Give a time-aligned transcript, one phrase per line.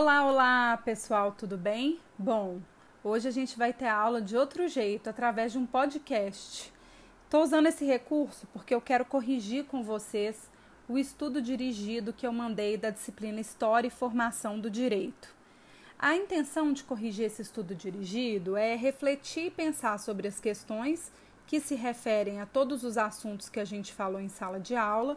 [0.00, 1.98] Olá, olá pessoal, tudo bem?
[2.16, 2.60] Bom,
[3.02, 6.72] hoje a gente vai ter aula de outro jeito, através de um podcast.
[7.24, 10.48] Estou usando esse recurso porque eu quero corrigir com vocês
[10.88, 15.34] o estudo dirigido que eu mandei da disciplina História e Formação do Direito.
[15.98, 21.10] A intenção de corrigir esse estudo dirigido é refletir e pensar sobre as questões
[21.44, 25.16] que se referem a todos os assuntos que a gente falou em sala de aula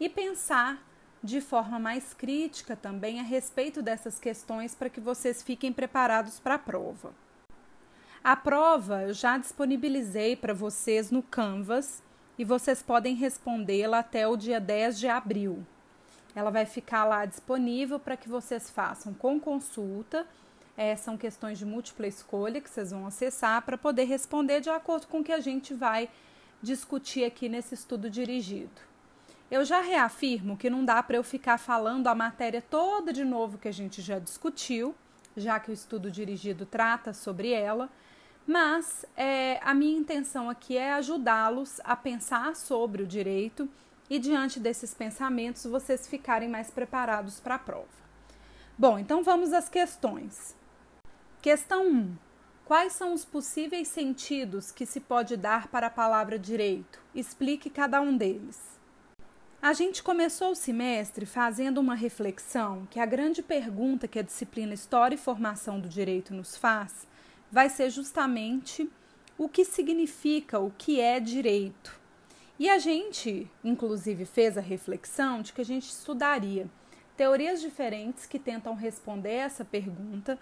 [0.00, 0.82] e pensar
[1.24, 6.56] de forma mais crítica também a respeito dessas questões para que vocês fiquem preparados para
[6.56, 7.14] a prova.
[8.22, 12.02] A prova eu já disponibilizei para vocês no Canvas
[12.38, 15.64] e vocês podem respondê-la até o dia 10 de abril.
[16.34, 20.26] Ela vai ficar lá disponível para que vocês façam com consulta.
[20.76, 25.06] É, são questões de múltipla escolha que vocês vão acessar para poder responder de acordo
[25.06, 26.10] com o que a gente vai
[26.60, 28.93] discutir aqui nesse estudo dirigido.
[29.50, 33.58] Eu já reafirmo que não dá para eu ficar falando a matéria toda de novo
[33.58, 34.94] que a gente já discutiu,
[35.36, 37.90] já que o estudo dirigido trata sobre ela,
[38.46, 43.68] mas é, a minha intenção aqui é ajudá-los a pensar sobre o direito
[44.08, 48.04] e, diante desses pensamentos, vocês ficarem mais preparados para a prova.
[48.76, 50.54] Bom, então vamos às questões.
[51.40, 52.16] Questão 1.
[52.64, 56.98] Quais são os possíveis sentidos que se pode dar para a palavra direito?
[57.14, 58.73] Explique cada um deles.
[59.64, 64.74] A gente começou o semestre fazendo uma reflexão que a grande pergunta que a disciplina
[64.74, 67.08] História e Formação do Direito nos faz
[67.50, 68.86] vai ser justamente
[69.38, 71.98] o que significa, o que é direito.
[72.58, 76.68] E a gente, inclusive, fez a reflexão de que a gente estudaria
[77.16, 80.38] teorias diferentes que tentam responder essa pergunta,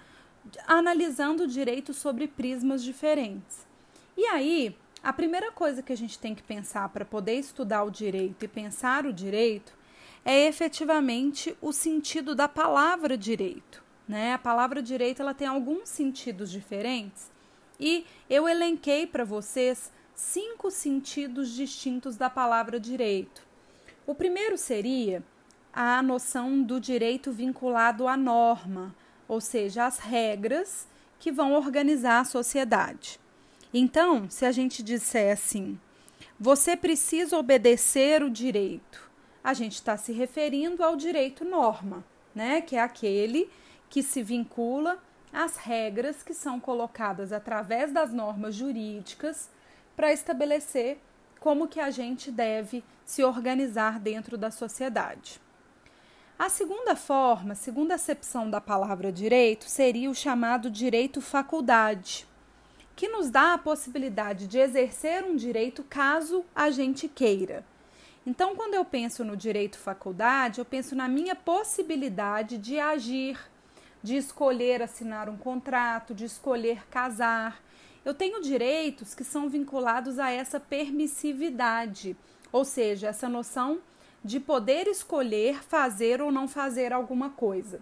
[0.67, 3.69] analisando o direito sobre prismas diferentes.
[4.17, 7.91] E aí, a primeira coisa que a gente tem que pensar para poder estudar o
[7.91, 9.77] direito e pensar o direito
[10.25, 13.83] é efetivamente o sentido da palavra direito.
[14.07, 14.33] Né?
[14.33, 17.31] A palavra direito ela tem alguns sentidos diferentes
[17.81, 23.45] e eu elenquei para vocês cinco sentidos distintos da palavra direito.
[24.07, 25.23] O primeiro seria
[25.73, 28.95] a noção do direito vinculado à norma,
[29.27, 30.87] ou seja, às regras
[31.19, 33.19] que vão organizar a sociedade.
[33.75, 35.81] Então, se a gente disser assim,
[36.39, 39.11] você precisa obedecer o direito,
[39.43, 42.61] a gente está se referindo ao direito norma, né?
[42.61, 43.51] Que é aquele
[43.89, 44.99] que se vincula
[45.33, 49.49] às regras que são colocadas através das normas jurídicas
[49.97, 50.99] para estabelecer
[51.41, 55.41] como que a gente deve se organizar dentro da sociedade.
[56.39, 62.27] A segunda forma, segunda acepção da palavra direito, seria o chamado direito faculdade
[62.95, 67.65] que nos dá a possibilidade de exercer um direito caso a gente queira.
[68.25, 73.39] Então, quando eu penso no direito faculdade, eu penso na minha possibilidade de agir,
[74.03, 77.61] de escolher assinar um contrato, de escolher casar.
[78.05, 82.17] Eu tenho direitos que são vinculados a essa permissividade,
[82.53, 83.81] ou seja, essa noção
[84.25, 87.81] de poder escolher fazer ou não fazer alguma coisa.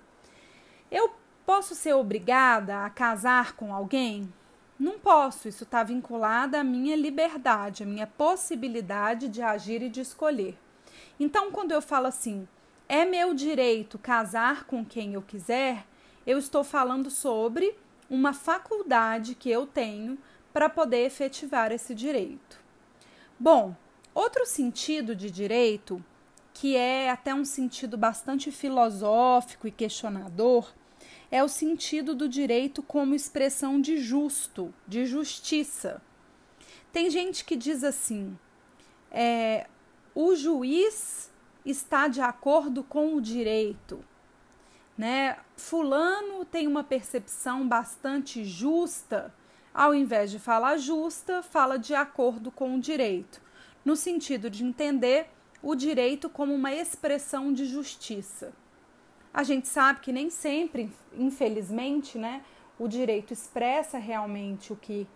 [0.90, 1.10] Eu
[1.44, 4.32] posso ser obrigada a casar com alguém?
[4.80, 10.00] Não posso, isso está vinculado à minha liberdade, à minha possibilidade de agir e de
[10.00, 10.56] escolher.
[11.18, 12.48] Então, quando eu falo assim,
[12.88, 15.84] é meu direito casar com quem eu quiser,
[16.26, 17.76] eu estou falando sobre
[18.08, 20.16] uma faculdade que eu tenho
[20.50, 22.58] para poder efetivar esse direito.
[23.38, 23.76] Bom,
[24.14, 26.02] outro sentido de direito,
[26.54, 30.72] que é até um sentido bastante filosófico e questionador,
[31.30, 36.02] é o sentido do direito como expressão de justo, de justiça.
[36.92, 38.36] Tem gente que diz assim:
[39.10, 39.66] é,
[40.14, 41.30] o juiz
[41.64, 44.04] está de acordo com o direito.
[44.98, 45.38] Né?
[45.56, 49.32] Fulano tem uma percepção bastante justa,
[49.72, 53.40] ao invés de falar justa, fala de acordo com o direito,
[53.84, 55.28] no sentido de entender
[55.62, 58.52] o direito como uma expressão de justiça.
[59.32, 62.42] A gente sabe que nem sempre, infelizmente, né,
[62.78, 65.06] o direito expressa realmente o que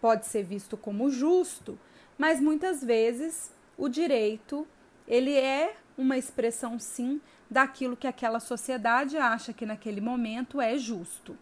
[0.00, 1.78] pode ser visto como justo,
[2.18, 4.66] mas muitas vezes o direito
[5.06, 11.38] ele é uma expressão sim daquilo que aquela sociedade acha que naquele momento é justo.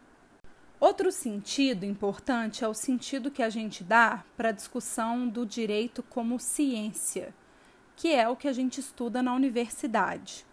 [0.79, 6.03] Outro sentido importante é o sentido que a gente dá para a discussão do direito
[6.03, 7.33] como ciência,
[7.95, 10.45] que é o que a gente estuda na universidade.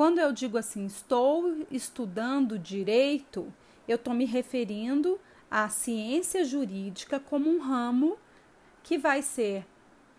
[0.00, 3.52] Quando eu digo assim, estou estudando direito,
[3.86, 5.20] eu estou me referindo
[5.50, 8.16] à ciência jurídica como um ramo
[8.82, 9.66] que vai ser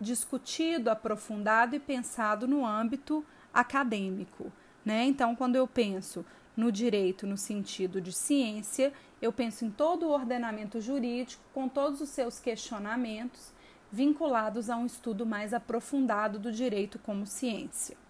[0.00, 4.52] discutido, aprofundado e pensado no âmbito acadêmico.
[4.84, 5.04] Né?
[5.06, 6.24] Então, quando eu penso
[6.56, 12.00] no direito no sentido de ciência, eu penso em todo o ordenamento jurídico com todos
[12.00, 13.50] os seus questionamentos
[13.90, 18.00] vinculados a um estudo mais aprofundado do direito como ciência.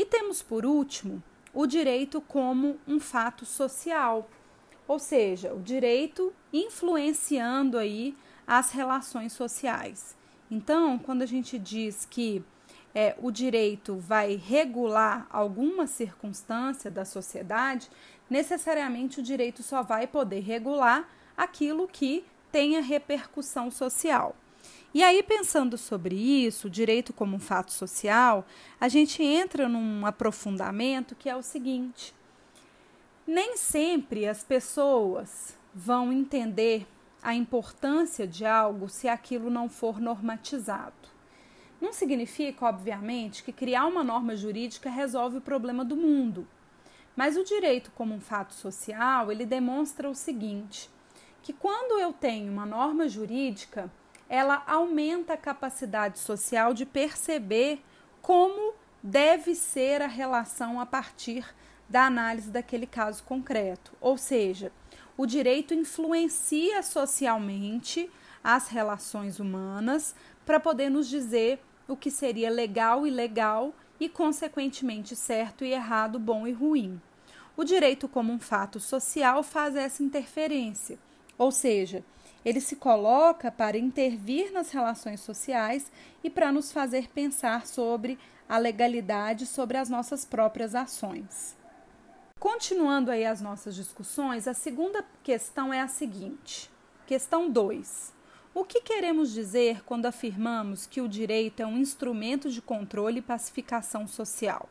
[0.00, 4.26] E temos por último o direito como um fato social,
[4.88, 8.16] ou seja, o direito influenciando aí
[8.46, 10.16] as relações sociais.
[10.50, 12.42] Então, quando a gente diz que
[12.94, 17.90] é, o direito vai regular alguma circunstância da sociedade,
[18.30, 21.06] necessariamente o direito só vai poder regular
[21.36, 24.34] aquilo que tenha repercussão social.
[24.92, 28.44] E aí, pensando sobre isso, direito como um fato social,
[28.80, 32.12] a gente entra num aprofundamento que é o seguinte:
[33.24, 36.88] nem sempre as pessoas vão entender
[37.22, 41.08] a importância de algo se aquilo não for normatizado.
[41.80, 46.48] Não significa, obviamente, que criar uma norma jurídica resolve o problema do mundo.
[47.14, 50.90] Mas o direito como um fato social, ele demonstra o seguinte,
[51.42, 53.90] que quando eu tenho uma norma jurídica,
[54.30, 57.82] ela aumenta a capacidade social de perceber
[58.22, 61.44] como deve ser a relação a partir
[61.88, 63.92] da análise daquele caso concreto.
[64.00, 64.70] Ou seja,
[65.16, 68.08] o direito influencia socialmente
[68.42, 70.14] as relações humanas
[70.46, 76.20] para poder nos dizer o que seria legal e ilegal e, consequentemente, certo e errado,
[76.20, 77.02] bom e ruim.
[77.56, 81.00] O direito, como um fato social, faz essa interferência,
[81.36, 82.04] ou seja,
[82.44, 85.90] ele se coloca para intervir nas relações sociais
[86.24, 91.56] e para nos fazer pensar sobre a legalidade, sobre as nossas próprias ações.
[92.38, 96.70] Continuando aí as nossas discussões, a segunda questão é a seguinte:
[97.06, 98.18] questão 2.
[98.52, 103.22] O que queremos dizer quando afirmamos que o direito é um instrumento de controle e
[103.22, 104.68] pacificação social?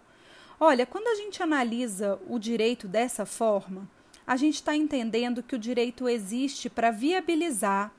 [0.59, 3.87] Olha, quando a gente analisa o direito dessa forma,
[4.29, 7.91] a gente está entendendo que o direito existe para viabilizar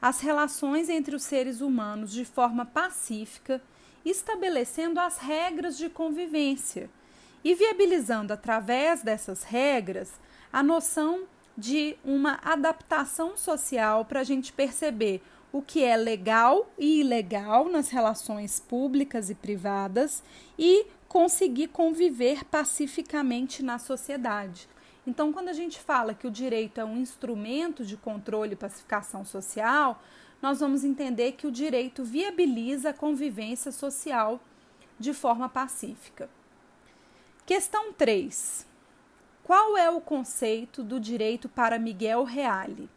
[0.00, 3.60] as relações entre os seres humanos de forma pacífica,
[4.04, 6.88] estabelecendo as regras de convivência
[7.42, 10.12] e viabilizando através dessas regras
[10.52, 11.24] a noção
[11.58, 15.20] de uma adaptação social para a gente perceber
[15.52, 20.22] o que é legal e ilegal nas relações públicas e privadas
[20.56, 24.68] e conseguir conviver pacificamente na sociedade.
[25.06, 29.24] Então, quando a gente fala que o direito é um instrumento de controle e pacificação
[29.24, 30.02] social,
[30.40, 34.40] nós vamos entender que o direito viabiliza a convivência social
[34.98, 36.28] de forma pacífica.
[37.46, 38.66] Questão 3.
[39.42, 42.88] Qual é o conceito do direito para Miguel Reale?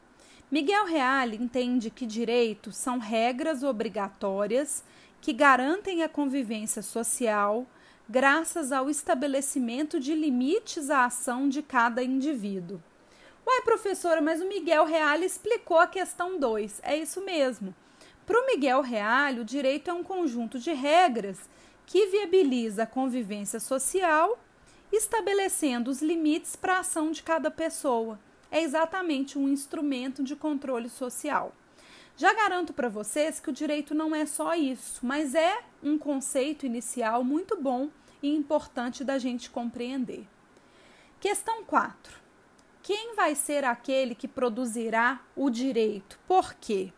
[0.50, 4.82] Miguel Reale entende que direitos são regras obrigatórias
[5.20, 7.68] que garantem a convivência social
[8.10, 12.82] graças ao estabelecimento de limites à ação de cada indivíduo.
[13.46, 16.80] Uai, professora, mas o Miguel Reale explicou a questão 2.
[16.84, 17.76] É isso mesmo.
[18.26, 21.50] Para o Miguel Reale, o direito é um conjunto de regras
[21.86, 24.40] que viabiliza a convivência social
[24.92, 28.18] estabelecendo os limites para a ação de cada pessoa.
[28.50, 31.54] É exatamente um instrumento de controle social.
[32.16, 36.66] Já garanto para vocês que o direito não é só isso, mas é um conceito
[36.66, 37.90] inicial muito bom
[38.22, 40.28] e importante da gente compreender.
[41.20, 42.14] Questão 4.
[42.84, 46.20] Quem vai ser aquele que produzirá o direito?
[46.28, 46.94] Por quê?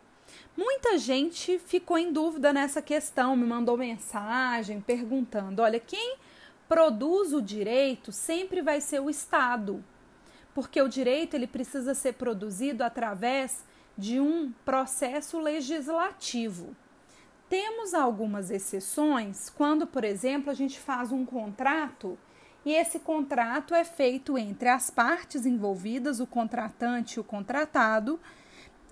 [0.56, 6.16] Muita gente ficou em dúvida nessa questão, me mandou mensagem perguntando: olha, quem
[6.68, 9.82] produz o direito sempre vai ser o Estado,
[10.54, 13.64] porque o direito ele precisa ser produzido através
[13.96, 16.76] de um processo legislativo.
[17.50, 22.16] Temos algumas exceções quando, por exemplo, a gente faz um contrato
[22.64, 28.20] e esse contrato é feito entre as partes envolvidas, o contratante e o contratado,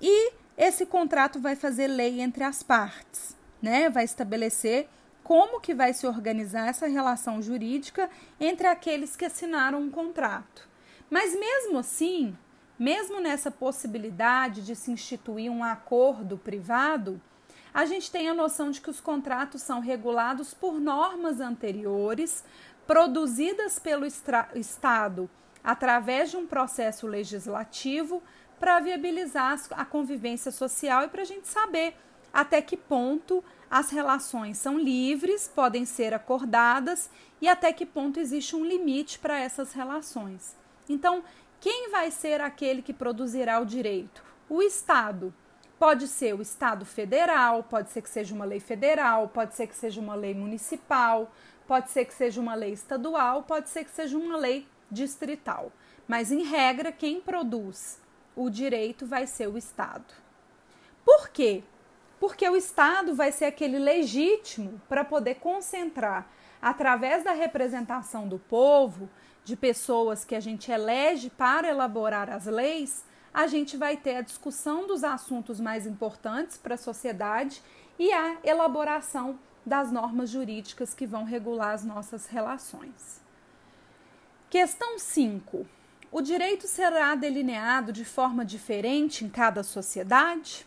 [0.03, 3.89] e esse contrato vai fazer lei entre as partes, né?
[3.89, 4.89] Vai estabelecer
[5.23, 8.11] como que vai se organizar essa relação jurídica
[8.41, 10.69] entre aqueles que assinaram um contrato.
[11.09, 12.37] Mas mesmo assim,
[12.77, 17.21] mesmo nessa possibilidade de se instituir um acordo privado,
[17.73, 22.45] a gente tem a noção de que os contratos são regulados por normas anteriores,
[22.87, 25.29] produzidas pelo Estado
[25.63, 28.23] através de um processo legislativo
[28.59, 31.95] para viabilizar a convivência social e para a gente saber
[32.33, 37.11] até que ponto as relações são livres, podem ser acordadas
[37.41, 40.57] e até que ponto existe um limite para essas relações.
[40.89, 41.23] Então,
[41.61, 44.25] quem vai ser aquele que produzirá o direito?
[44.49, 45.35] O Estado.
[45.79, 49.77] Pode ser o Estado federal, pode ser que seja uma lei federal, pode ser que
[49.77, 51.31] seja uma lei municipal,
[51.69, 55.71] pode ser que seja uma lei estadual, pode ser que seja uma lei distrital.
[56.09, 58.01] Mas, em regra, quem produz
[58.35, 60.15] o direito vai ser o Estado.
[61.05, 61.63] Por quê?
[62.19, 66.27] Porque o Estado vai ser aquele legítimo para poder concentrar,
[66.61, 69.09] através da representação do povo,
[69.45, 73.05] de pessoas que a gente elege para elaborar as leis,
[73.39, 77.63] a gente vai ter a discussão dos assuntos mais importantes para a sociedade
[77.97, 83.21] e a elaboração das normas jurídicas que vão regular as nossas relações.
[84.51, 85.65] Questão 5.
[86.11, 90.67] O direito será delineado de forma diferente em cada sociedade?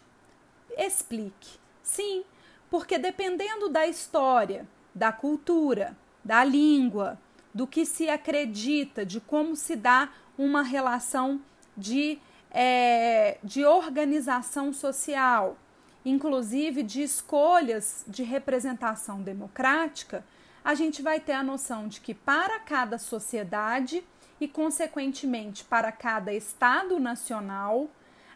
[0.77, 1.59] Explique.
[1.83, 2.23] Sim,
[2.69, 7.19] porque dependendo da história, da cultura, da língua,
[7.53, 11.41] do que se acredita, de como se dá uma relação
[11.75, 12.17] de,
[12.51, 15.57] é, de organização social,
[16.03, 20.23] inclusive de escolhas de representação democrática,
[20.63, 24.03] a gente vai ter a noção de que para cada sociedade
[24.39, 27.89] e, consequentemente, para cada Estado nacional,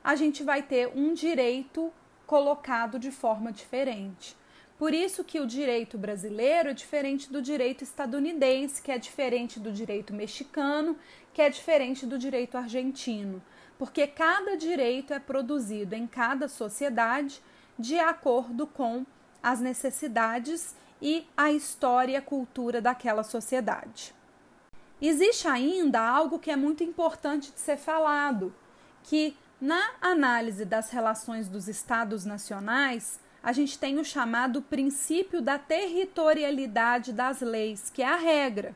[0.04, 1.92] a gente vai ter um direito
[2.26, 4.36] colocado de forma diferente.
[4.78, 9.72] Por isso que o direito brasileiro é diferente do direito estadunidense, que é diferente do
[9.72, 10.98] direito mexicano,
[11.34, 13.42] que é diferente do direito argentino,
[13.78, 17.42] porque cada direito é produzido em cada sociedade
[17.78, 19.06] de acordo com
[19.44, 24.16] as necessidades e a história e a cultura daquela sociedade.
[25.02, 28.54] Existe ainda algo que é muito importante de ser falado,
[29.04, 35.60] que na análise das relações dos estados nacionais, a gente tem o chamado princípio da
[35.60, 38.76] territorialidade das leis, que é a regra,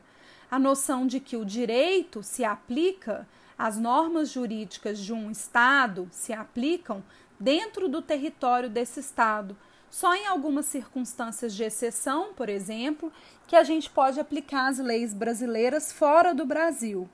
[0.50, 3.26] a noção de que o direito se aplica,
[3.60, 7.04] as normas jurídicas de um estado se aplicam
[7.38, 9.54] dentro do território desse estado.
[9.90, 13.12] Só em algumas circunstâncias de exceção, por exemplo,
[13.46, 17.06] que a gente pode aplicar as leis brasileiras fora do Brasil.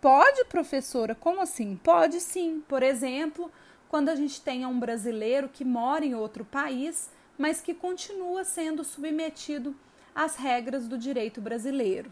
[0.00, 1.14] Pode, professora?
[1.14, 1.78] Como assim?
[1.84, 2.62] Pode sim.
[2.66, 3.52] Por exemplo,
[3.90, 8.82] quando a gente tenha um brasileiro que mora em outro país, mas que continua sendo
[8.82, 9.76] submetido
[10.14, 12.10] às regras do direito brasileiro.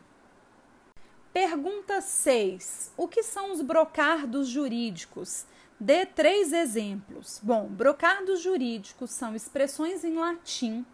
[1.32, 2.92] Pergunta 6.
[2.96, 5.46] O que são os brocardos jurídicos?
[5.78, 7.40] Dê três exemplos.
[7.40, 10.84] Bom, brocardos jurídicos são expressões em latim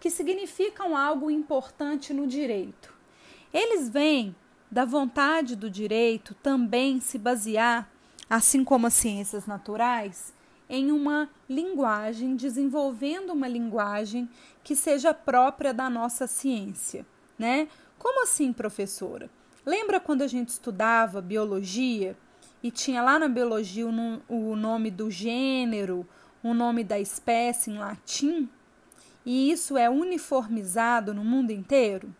[0.00, 2.90] que significam algo importante no direito.
[3.52, 4.34] Eles vêm
[4.70, 7.86] da vontade do direito também se basear,
[8.30, 10.32] assim como as ciências naturais,
[10.70, 14.26] em uma linguagem, desenvolvendo uma linguagem
[14.64, 17.06] que seja própria da nossa ciência,
[17.38, 17.68] né?
[17.98, 19.30] Como assim, professora?
[19.66, 22.16] Lembra quando a gente estudava biologia
[22.62, 26.06] e tinha lá na biologia o, nome do gênero,
[26.40, 28.48] o nome da espécie em latim?
[29.24, 32.14] E isso é uniformizado no mundo inteiro?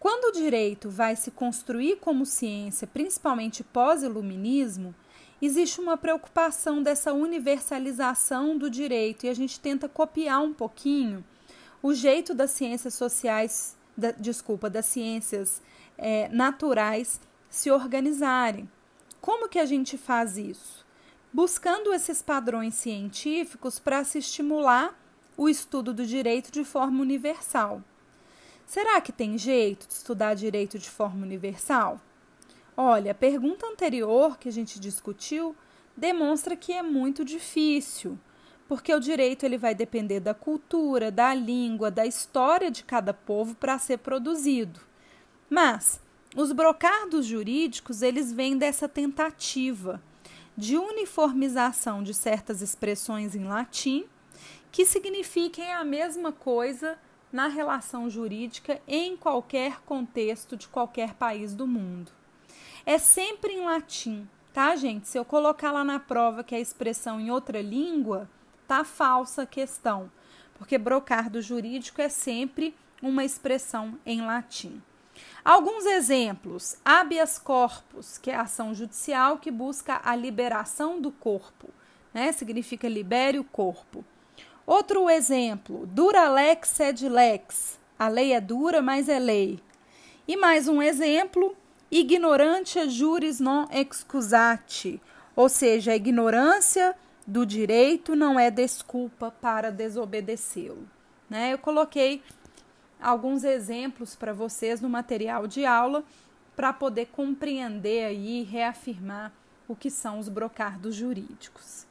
[0.00, 4.92] Quando o direito vai se construir como ciência, principalmente pós-iluminismo,
[5.40, 11.24] existe uma preocupação dessa universalização do direito e a gente tenta copiar um pouquinho
[11.80, 15.62] o jeito das ciências sociais, da, desculpa, das ciências
[15.98, 18.68] é, naturais se organizarem.
[19.20, 20.86] Como que a gente faz isso?
[21.32, 24.98] Buscando esses padrões científicos para se estimular
[25.36, 27.82] o estudo do direito de forma universal.
[28.64, 32.00] Será que tem jeito de estudar direito de forma universal?
[32.76, 35.54] Olha, a pergunta anterior que a gente discutiu
[35.96, 38.18] demonstra que é muito difícil,
[38.68, 43.54] porque o direito ele vai depender da cultura, da língua, da história de cada povo
[43.54, 44.80] para ser produzido.
[45.48, 46.00] Mas
[46.34, 50.02] os brocardos jurídicos, eles vêm dessa tentativa
[50.56, 54.04] de uniformização de certas expressões em latim
[54.72, 56.98] que signifiquem a mesma coisa
[57.32, 62.12] na relação jurídica em qualquer contexto de qualquer país do mundo.
[62.84, 65.08] É sempre em latim, tá, gente?
[65.08, 68.28] Se eu colocar lá na prova que a expressão em outra língua,
[68.66, 70.10] tá falsa a questão,
[70.58, 74.82] porque brocardo jurídico é sempre uma expressão em latim.
[75.44, 81.68] Alguns exemplos: habeas corpus, que é a ação judicial que busca a liberação do corpo,
[82.12, 82.32] né?
[82.32, 84.04] Significa libere o corpo.
[84.66, 87.78] Outro exemplo, dura lex sed lex.
[87.98, 89.60] A lei é dura, mas é lei.
[90.26, 91.56] E mais um exemplo,
[91.90, 95.00] ignorantia juris non excusati,
[95.36, 96.96] ou seja, a ignorância
[97.26, 100.88] do direito não é desculpa para desobedecê-lo.
[101.28, 101.52] Né?
[101.52, 102.22] Eu coloquei
[103.00, 106.04] alguns exemplos para vocês no material de aula
[106.54, 109.32] para poder compreender e reafirmar
[109.68, 111.86] o que são os brocardos jurídicos.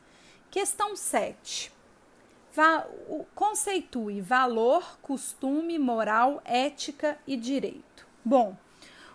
[0.50, 1.76] Questão 7
[3.34, 8.08] conceitue valor, costume, moral, ética e direito.
[8.24, 8.56] Bom,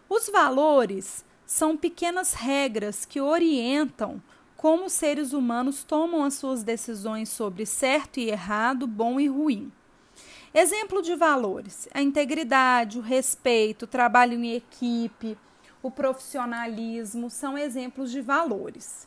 [0.09, 4.23] os valores são pequenas regras que orientam
[4.57, 9.73] como os seres humanos tomam as suas decisões sobre certo e errado, bom e ruim.
[10.53, 15.39] Exemplo de valores: a integridade, o respeito, o trabalho em equipe,
[15.83, 19.07] o profissionalismo são exemplos de valores.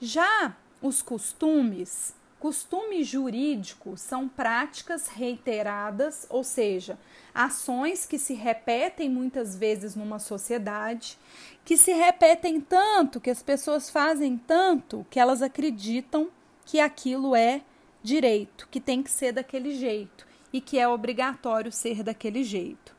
[0.00, 6.96] Já os costumes, costume jurídico são práticas reiteradas, ou seja,
[7.34, 11.18] ações que se repetem muitas vezes numa sociedade,
[11.64, 16.28] que se repetem tanto, que as pessoas fazem tanto, que elas acreditam
[16.64, 17.62] que aquilo é
[18.04, 22.96] direito, que tem que ser daquele jeito e que é obrigatório ser daquele jeito.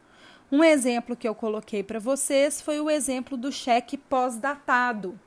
[0.52, 5.20] Um exemplo que eu coloquei para vocês foi o exemplo do cheque pós-datado.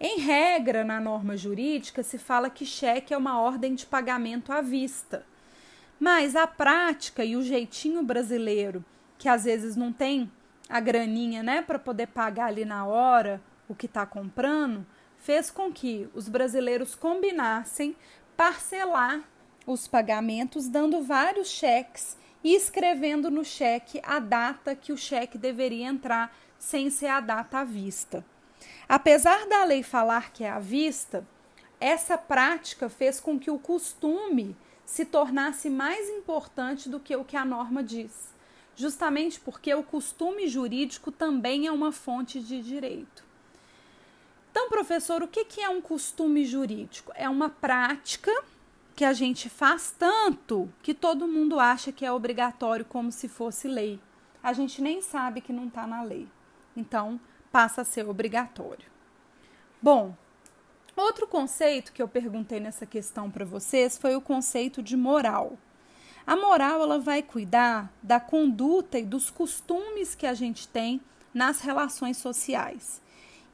[0.00, 4.60] Em regra, na norma jurídica, se fala que cheque é uma ordem de pagamento à
[4.60, 5.24] vista.
[6.00, 8.84] Mas a prática e o jeitinho brasileiro,
[9.16, 10.28] que às vezes não tem
[10.68, 14.84] a graninha né, para poder pagar ali na hora o que está comprando,
[15.16, 17.94] fez com que os brasileiros combinassem
[18.36, 19.22] parcelar
[19.66, 25.86] os pagamentos, dando vários cheques e escrevendo no cheque a data que o cheque deveria
[25.86, 28.24] entrar, sem ser a data à vista.
[28.88, 31.26] Apesar da lei falar que é à vista,
[31.80, 37.36] essa prática fez com que o costume se tornasse mais importante do que o que
[37.36, 38.32] a norma diz,
[38.76, 43.24] justamente porque o costume jurídico também é uma fonte de direito.
[44.50, 47.10] Então, professor, o que é um costume jurídico?
[47.14, 48.30] É uma prática
[48.94, 53.66] que a gente faz tanto que todo mundo acha que é obrigatório como se fosse
[53.66, 53.98] lei.
[54.42, 56.28] A gente nem sabe que não está na lei.
[56.76, 57.20] Então,
[57.50, 58.90] passa a ser obrigatório.
[59.80, 60.14] Bom,
[60.96, 65.58] outro conceito que eu perguntei nessa questão para vocês foi o conceito de moral.
[66.26, 71.00] A moral ela vai cuidar da conduta e dos costumes que a gente tem
[71.34, 73.00] nas relações sociais.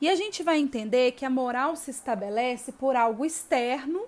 [0.00, 4.06] E a gente vai entender que a moral se estabelece por algo externo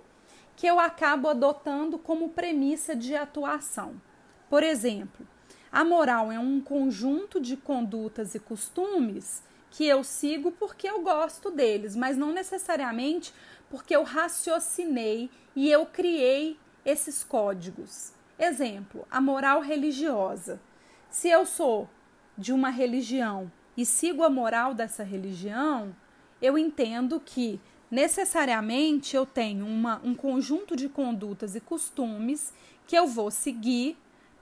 [0.57, 4.01] que eu acabo adotando como premissa de atuação.
[4.49, 5.27] Por exemplo,
[5.73, 11.51] a moral é um conjunto de condutas e costumes que eu sigo porque eu gosto
[11.51, 13.33] deles, mas não necessariamente
[13.71, 18.13] porque eu raciocinei e eu criei esses códigos.
[18.39, 20.61] Exemplo, a moral religiosa.
[21.09, 21.89] Se eu sou
[22.37, 25.95] de uma religião e sigo a moral dessa religião,
[26.43, 32.53] eu entendo que necessariamente eu tenho uma, um conjunto de condutas e costumes
[32.87, 33.97] que eu vou seguir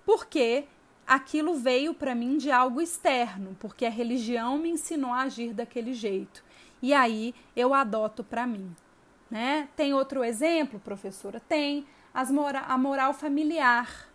[0.05, 0.65] porque
[1.07, 5.95] aquilo veio para mim de algo externo, porque a religião me ensinou a agir daquele
[5.95, 6.45] jeito.
[6.83, 8.75] E aí eu adoto para mim.
[9.31, 9.69] Né?
[9.77, 11.41] Tem outro exemplo, professora?
[11.41, 14.09] Tem as mora a moral familiar.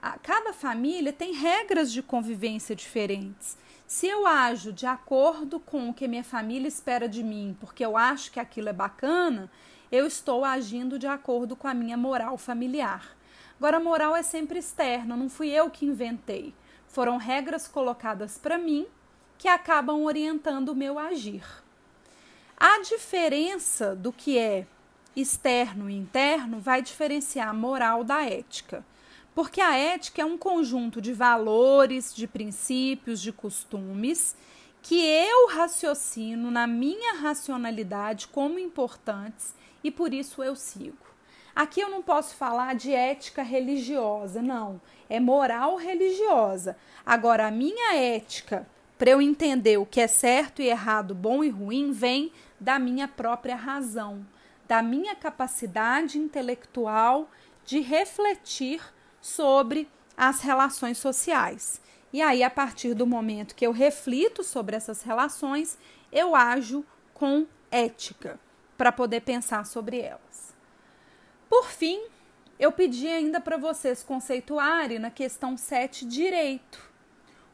[0.00, 3.56] A, cada família tem regras de convivência diferentes.
[3.92, 7.94] Se eu ajo de acordo com o que minha família espera de mim, porque eu
[7.94, 9.52] acho que aquilo é bacana,
[9.92, 13.14] eu estou agindo de acordo com a minha moral familiar.
[13.58, 16.54] Agora, a moral é sempre externa, não fui eu que inventei.
[16.88, 18.86] Foram regras colocadas para mim
[19.36, 21.44] que acabam orientando o meu agir.
[22.56, 24.66] A diferença do que é
[25.14, 28.82] externo e interno vai diferenciar a moral da ética.
[29.34, 34.36] Porque a ética é um conjunto de valores, de princípios, de costumes
[34.82, 41.06] que eu raciocino na minha racionalidade como importantes e por isso eu sigo.
[41.54, 46.76] Aqui eu não posso falar de ética religiosa, não, é moral religiosa.
[47.04, 48.66] Agora, a minha ética,
[48.98, 53.06] para eu entender o que é certo e errado, bom e ruim, vem da minha
[53.06, 54.26] própria razão,
[54.66, 57.30] da minha capacidade intelectual
[57.64, 58.80] de refletir
[59.22, 61.80] sobre as relações sociais.
[62.12, 65.78] E aí, a partir do momento que eu reflito sobre essas relações,
[66.12, 68.38] eu ajo com ética
[68.76, 70.52] para poder pensar sobre elas.
[71.48, 72.02] Por fim,
[72.58, 76.90] eu pedi ainda para vocês conceituarem na questão 7 direito.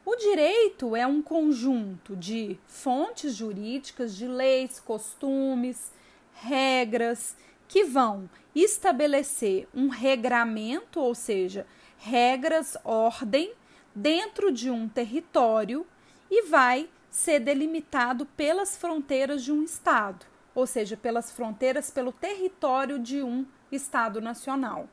[0.05, 5.93] O direito é um conjunto de fontes jurídicas, de leis, costumes,
[6.33, 7.35] regras
[7.69, 11.67] que vão estabelecer um regramento, ou seja,
[11.99, 13.53] regras, ordem
[13.93, 15.85] dentro de um território
[16.31, 22.97] e vai ser delimitado pelas fronteiras de um estado, ou seja, pelas fronteiras pelo território
[22.97, 24.89] de um estado nacional.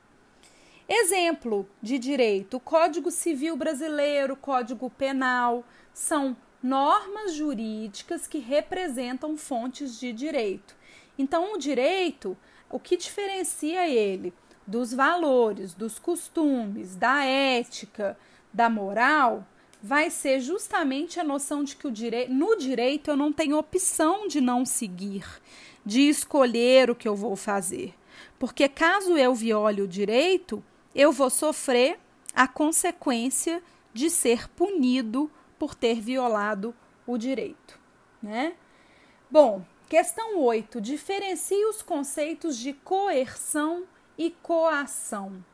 [0.86, 10.12] Exemplo de direito: Código Civil Brasileiro, Código Penal, são normas jurídicas que representam fontes de
[10.12, 10.76] direito.
[11.18, 12.36] Então, o direito
[12.70, 14.32] o que diferencia ele
[14.66, 18.18] dos valores, dos costumes, da ética,
[18.52, 19.46] da moral,
[19.82, 24.26] vai ser justamente a noção de que o direi no direito eu não tenho opção
[24.26, 25.24] de não seguir,
[25.84, 27.94] de escolher o que eu vou fazer.
[28.38, 30.62] Porque caso eu viole o direito,
[30.94, 31.98] eu vou sofrer
[32.34, 33.62] a consequência
[33.94, 36.74] de ser punido por ter violado
[37.06, 37.78] o direito,
[38.22, 38.54] né?
[39.30, 40.80] Bom, questão 8.
[40.80, 43.84] Diferencie os conceitos de coerção
[44.18, 45.44] e coação.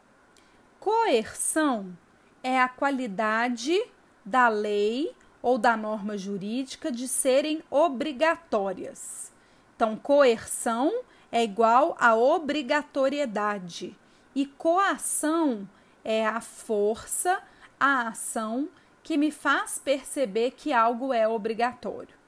[0.81, 1.97] Coerção
[2.43, 3.81] é a qualidade
[4.25, 9.33] da lei ou da norma jurídica de serem obrigatórias.
[9.77, 13.97] Então, coerção é igual a obrigatoriedade
[14.35, 15.69] e coação
[16.05, 17.43] é a força,
[17.79, 18.69] a ação
[19.03, 22.22] que me faz perceber que algo é obrigatório.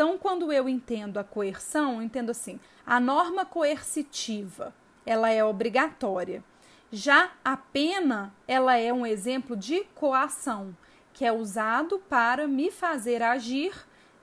[0.00, 6.42] Então, quando eu entendo a coerção, eu entendo assim: a norma coercitiva, ela é obrigatória.
[6.90, 10.74] Já a pena, ela é um exemplo de coação,
[11.12, 13.74] que é usado para me fazer agir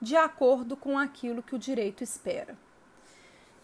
[0.02, 2.58] de acordo com aquilo que o direito espera.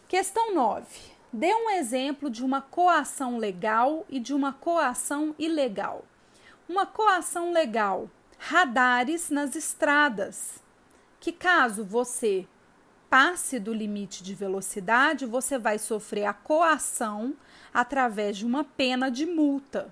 [0.07, 0.87] Questão 9.
[1.33, 6.05] Dê um exemplo de uma coação legal e de uma coação ilegal.
[6.69, 10.63] Uma coação legal radares nas estradas,
[11.25, 12.47] que caso você
[13.09, 17.35] passe do limite de velocidade, você vai sofrer a coação
[17.73, 19.91] através de uma pena de multa.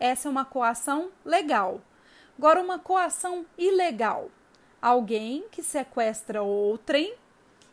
[0.00, 1.82] Essa é uma coação legal.
[2.38, 4.30] Agora, uma coação ilegal.
[4.80, 7.16] Alguém que sequestra outrem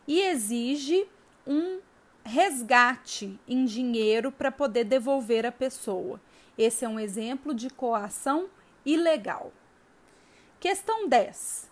[0.06, 1.08] e exige
[1.48, 1.80] um
[2.26, 6.20] resgate em dinheiro para poder devolver a pessoa.
[6.58, 8.50] Esse é um exemplo de coação
[8.86, 9.54] ilegal.
[10.60, 11.69] Questão 10.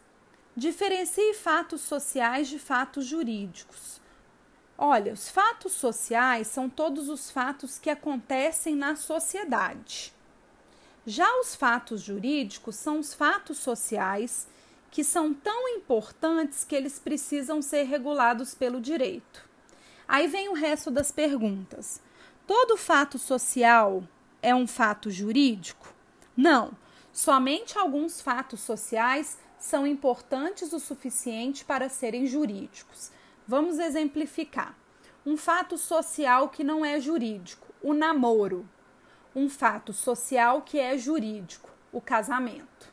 [0.58, 4.02] Diferencie fatos sociais de fatos jurídicos.
[4.76, 10.12] Olha, os fatos sociais são todos os fatos que acontecem na sociedade.
[11.06, 14.48] Já os fatos jurídicos são os fatos sociais
[14.89, 19.48] que são tão importantes que eles precisam ser regulados pelo direito.
[20.08, 22.02] Aí vem o resto das perguntas.
[22.48, 24.04] Todo fato social
[24.41, 25.93] é um fato jurídico?
[26.36, 26.72] Não.
[27.13, 33.12] Somente alguns fatos sociais são importantes o suficiente para serem jurídicos.
[33.48, 34.76] Vamos exemplificar.
[35.26, 38.67] Um fato social que não é jurídico, o namoro.
[39.36, 42.91] Um fato social que é jurídico, o casamento.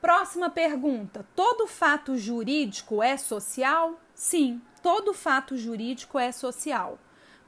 [0.00, 4.00] Próxima pergunta: todo fato jurídico é social?
[4.14, 6.98] Sim, todo fato jurídico é social,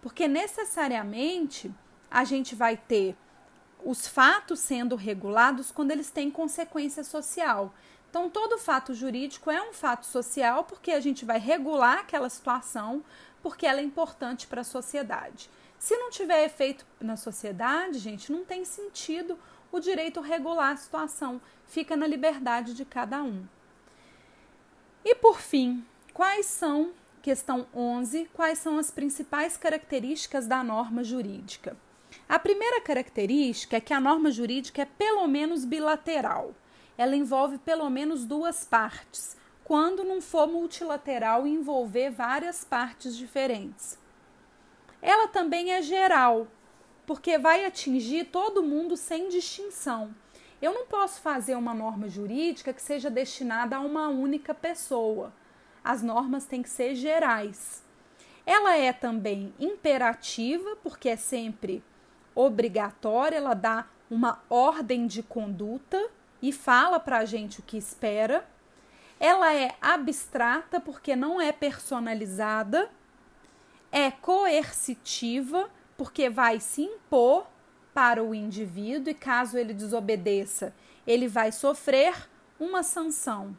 [0.02, 1.72] porque necessariamente
[2.10, 3.16] a gente vai ter
[3.84, 7.72] os fatos sendo regulados quando eles têm consequência social.
[8.08, 13.04] Então, todo fato jurídico é um fato social porque a gente vai regular aquela situação
[13.42, 15.48] porque ela é importante para a sociedade.
[15.78, 19.38] Se não tiver efeito na sociedade, gente, não tem sentido
[19.72, 23.46] o direito regular a situação, fica na liberdade de cada um.
[25.04, 31.76] E por fim, quais são, questão 11, quais são as principais características da norma jurídica?
[32.30, 36.54] A primeira característica é que a norma jurídica é pelo menos bilateral.
[36.96, 43.98] Ela envolve pelo menos duas partes, quando não for multilateral e envolver várias partes diferentes.
[45.02, 46.46] Ela também é geral,
[47.04, 50.14] porque vai atingir todo mundo sem distinção.
[50.62, 55.32] Eu não posso fazer uma norma jurídica que seja destinada a uma única pessoa.
[55.82, 57.82] As normas têm que ser gerais.
[58.46, 61.82] Ela é também imperativa, porque é sempre
[62.34, 66.10] obrigatória, ela dá uma ordem de conduta
[66.42, 68.46] e fala para a gente o que espera.
[69.18, 72.90] Ela é abstrata porque não é personalizada,
[73.92, 77.46] é coercitiva porque vai se impor
[77.92, 80.74] para o indivíduo e caso ele desobedeça,
[81.06, 83.56] ele vai sofrer uma sanção.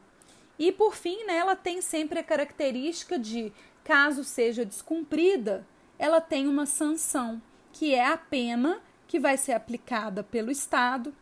[0.58, 3.52] E por fim, né, ela tem sempre a característica de,
[3.84, 5.66] caso seja descumprida,
[5.98, 7.40] ela tem uma sanção
[7.72, 11.14] que é a pena que vai ser aplicada pelo Estado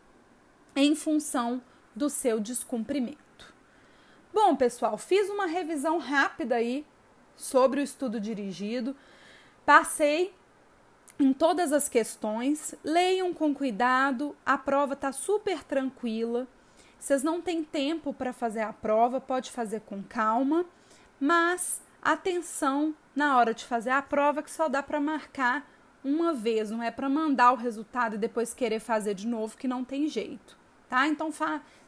[0.75, 1.61] em função
[1.95, 3.53] do seu descumprimento.
[4.33, 6.85] Bom, pessoal, fiz uma revisão rápida aí
[7.35, 8.95] sobre o estudo dirigido,
[9.65, 10.33] passei
[11.19, 16.47] em todas as questões, leiam com cuidado, a prova está super tranquila.
[16.97, 20.65] Vocês não têm tempo para fazer a prova, pode fazer com calma,
[21.19, 25.69] mas atenção na hora de fazer a prova que só dá para marcar
[26.03, 29.67] uma vez, não é para mandar o resultado e depois querer fazer de novo, que
[29.67, 30.57] não tem jeito,
[30.89, 31.07] tá?
[31.07, 31.29] Então,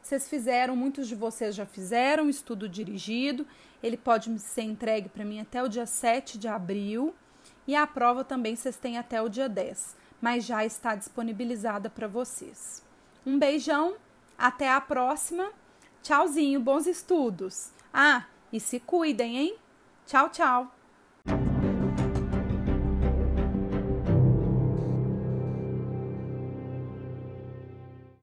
[0.02, 3.45] vocês fizeram, muitos de vocês já fizeram estudo dirigido,
[3.82, 7.13] ele pode ser entregue para mim até o dia 7 de abril
[7.67, 12.08] e a prova também vocês têm até o dia 10, mas já está disponibilizada para
[12.08, 12.84] vocês.
[13.26, 13.95] Um beijão,
[14.38, 15.52] Até a próxima.
[16.02, 17.71] Tchauzinho, bons estudos.
[17.93, 19.56] Ah, e se cuidem, hein?
[20.06, 20.83] Tchau, tchau.